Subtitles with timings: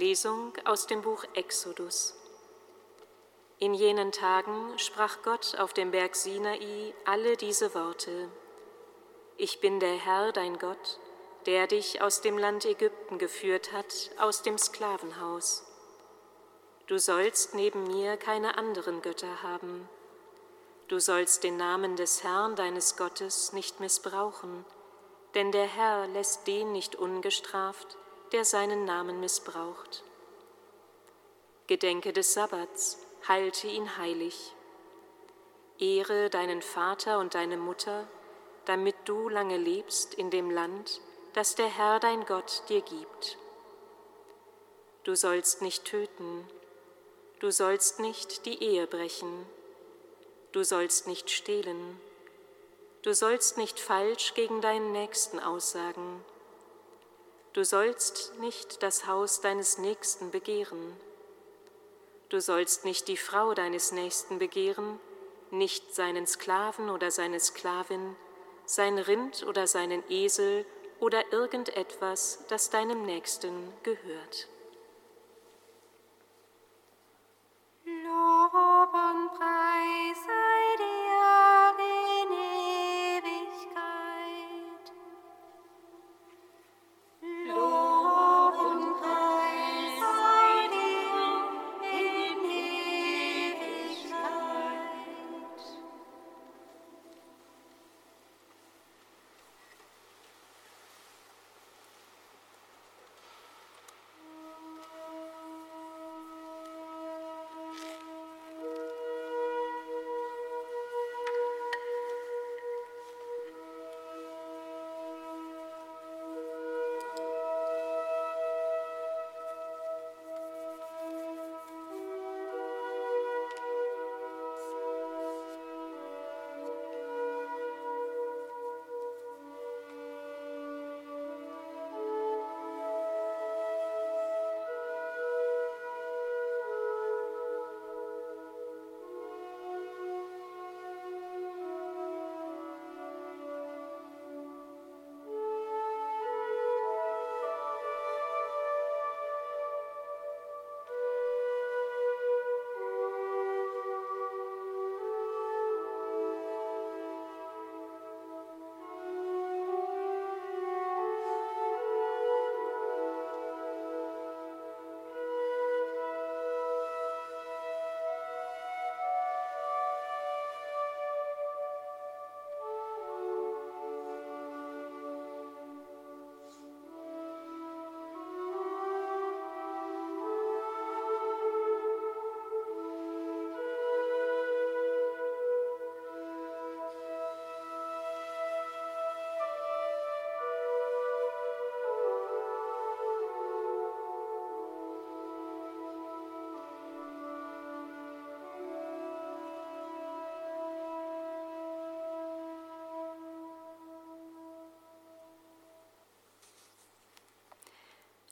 [0.00, 2.14] Lesung aus dem Buch Exodus.
[3.58, 8.30] In jenen Tagen sprach Gott auf dem Berg Sinai alle diese Worte.
[9.36, 10.98] Ich bin der Herr, dein Gott,
[11.44, 15.66] der dich aus dem Land Ägypten geführt hat, aus dem Sklavenhaus.
[16.86, 19.86] Du sollst neben mir keine anderen Götter haben.
[20.88, 24.64] Du sollst den Namen des Herrn deines Gottes nicht missbrauchen,
[25.34, 27.98] denn der Herr lässt den nicht ungestraft,
[28.32, 30.04] der seinen Namen missbraucht.
[31.66, 34.54] Gedenke des Sabbats, halte ihn heilig.
[35.78, 38.08] Ehre deinen Vater und deine Mutter,
[38.64, 41.00] damit du lange lebst in dem Land,
[41.32, 43.38] das der Herr dein Gott dir gibt.
[45.04, 46.46] Du sollst nicht töten,
[47.38, 49.46] du sollst nicht die Ehe brechen,
[50.52, 52.00] du sollst nicht stehlen,
[53.02, 56.22] du sollst nicht falsch gegen deinen Nächsten aussagen,
[57.52, 60.96] du sollst nicht das Haus deines Nächsten begehren,
[62.28, 65.00] du sollst nicht die Frau deines Nächsten begehren,
[65.50, 68.16] nicht seinen Sklaven oder seine Sklavin,
[68.64, 70.64] sein Rind oder seinen Esel
[71.00, 74.48] oder irgendetwas, das deinem Nächsten gehört.
[77.84, 80.99] Lob und Preis sei dir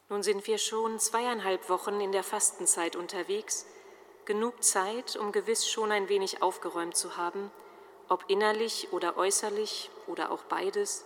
[0.09, 3.67] Nun sind wir schon zweieinhalb Wochen in der Fastenzeit unterwegs,
[4.25, 7.51] genug Zeit, um gewiss schon ein wenig aufgeräumt zu haben,
[8.09, 11.05] ob innerlich oder äußerlich oder auch beides,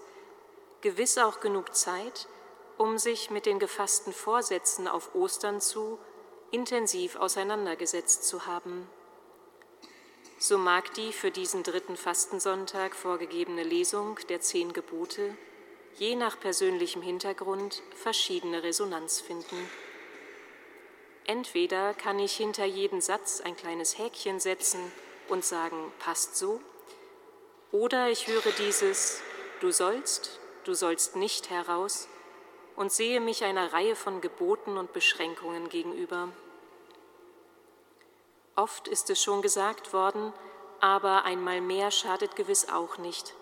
[0.82, 2.28] gewiss auch genug Zeit,
[2.78, 5.98] um sich mit den gefassten Vorsätzen auf Ostern zu
[6.52, 8.88] intensiv auseinandergesetzt zu haben.
[10.38, 15.36] So mag die für diesen dritten Fastensonntag vorgegebene Lesung der zehn Gebote
[15.98, 19.70] je nach persönlichem Hintergrund verschiedene Resonanz finden.
[21.26, 24.80] Entweder kann ich hinter jeden Satz ein kleines Häkchen setzen
[25.28, 26.60] und sagen, passt so,
[27.70, 29.22] oder ich höre dieses
[29.60, 32.08] Du sollst, du sollst nicht heraus
[32.74, 36.30] und sehe mich einer Reihe von Geboten und Beschränkungen gegenüber.
[38.56, 40.32] Oft ist es schon gesagt worden,
[40.80, 43.34] aber einmal mehr schadet gewiss auch nicht.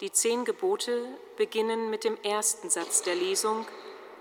[0.00, 1.06] Die zehn Gebote
[1.36, 3.66] beginnen mit dem ersten Satz der Lesung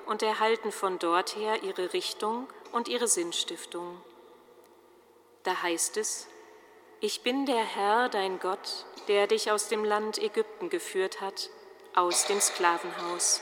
[0.07, 4.01] und erhalten von dort her ihre Richtung und ihre Sinnstiftung.
[5.43, 6.27] Da heißt es,
[6.99, 11.51] ich bin der Herr, dein Gott, der dich aus dem Land Ägypten geführt hat,
[11.93, 13.41] aus dem Sklavenhaus.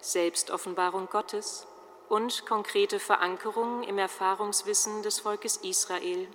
[0.00, 1.68] Selbstoffenbarung Gottes
[2.08, 6.26] und konkrete Verankerung im Erfahrungswissen des Volkes Israel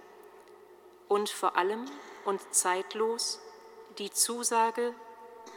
[1.09, 1.83] und vor allem
[2.23, 3.41] und zeitlos
[3.97, 4.93] die Zusage,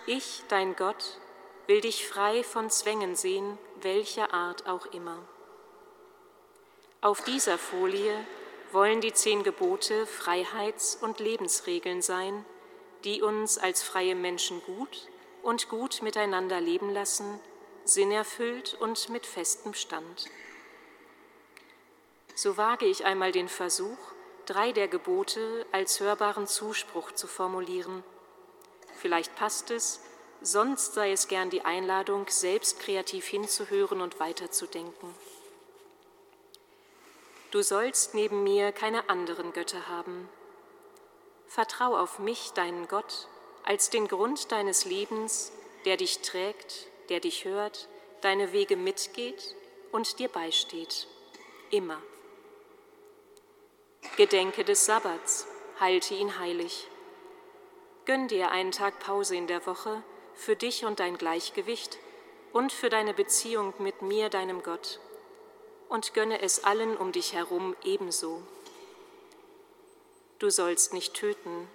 [0.07, 1.19] ich, dein Gott,
[1.67, 5.19] will dich frei von Zwängen sehen, welcher Art auch immer.
[7.03, 8.15] Auf dieser Folie
[8.73, 12.45] wollen die zehn Gebote Freiheits- und Lebensregeln sein,
[13.05, 15.09] die uns als freie Menschen gut
[15.43, 17.41] und gut miteinander leben lassen,
[17.85, 20.27] sinnerfüllt und mit festem Stand.
[22.35, 23.99] So wage ich einmal den Versuch,
[24.47, 28.03] drei der Gebote als hörbaren Zuspruch zu formulieren.
[29.01, 30.01] Vielleicht passt es,
[30.43, 35.15] sonst sei es gern die Einladung, selbst kreativ hinzuhören und weiterzudenken.
[37.51, 40.29] Du sollst neben mir keine anderen Götter haben.
[41.49, 43.27] Vertrau auf mich, deinen Gott,
[43.65, 45.51] als den Grund deines Lebens,
[45.87, 47.89] der dich trägt, der dich hört,
[48.21, 49.57] deine Wege mitgeht
[49.93, 51.09] und dir beisteht.
[51.71, 52.01] Immer.
[54.17, 55.47] Gedenke des Sabbats,
[55.81, 56.90] halte ihn heilig.
[58.11, 60.03] Gönn dir einen Tag Pause in der Woche
[60.35, 61.97] für dich und dein Gleichgewicht
[62.53, 64.99] und für deine Beziehung mit mir, deinem Gott
[65.89, 68.43] und gönne es allen um dich herum ebenso.
[70.41, 71.69] Du sollst nicht töten.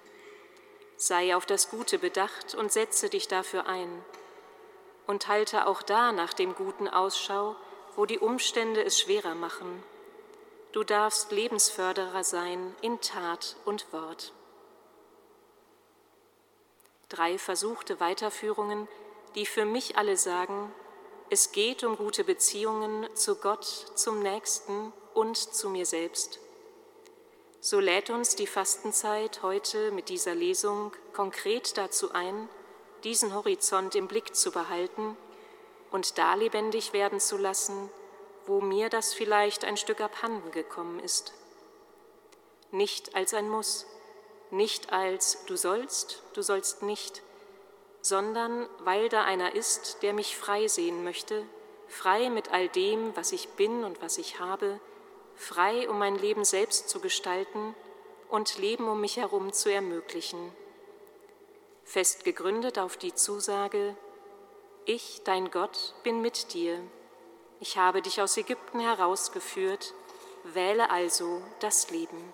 [0.97, 4.03] Sei auf das Gute bedacht und setze dich dafür ein.
[5.07, 7.55] Und halte auch da nach dem Guten Ausschau,
[7.95, 9.81] wo die Umstände es schwerer machen.
[10.73, 14.33] Du darfst Lebensförderer sein in Tat und Wort.
[17.09, 18.87] Drei versuchte Weiterführungen,
[19.35, 20.73] die für mich alle sagen,
[21.29, 23.65] es geht um gute Beziehungen zu Gott,
[23.95, 26.39] zum Nächsten und zu mir selbst.
[27.59, 32.47] So lädt uns die Fastenzeit heute mit dieser Lesung konkret dazu ein,
[33.03, 35.17] diesen Horizont im Blick zu behalten
[35.91, 37.89] und da lebendig werden zu lassen,
[38.45, 41.33] wo mir das vielleicht ein Stück abhanden gekommen ist.
[42.71, 43.87] Nicht als ein Muss,
[44.51, 47.21] nicht als du sollst, du sollst nicht,
[48.01, 51.43] sondern weil da einer ist, der mich frei sehen möchte,
[51.87, 54.79] frei mit all dem, was ich bin und was ich habe,
[55.35, 57.75] frei, um mein Leben selbst zu gestalten
[58.29, 60.51] und Leben um mich herum zu ermöglichen.
[61.83, 63.95] Fest gegründet auf die Zusage,
[64.85, 66.79] ich, dein Gott, bin mit dir.
[67.59, 69.93] Ich habe dich aus Ägypten herausgeführt,
[70.43, 72.33] wähle also das Leben.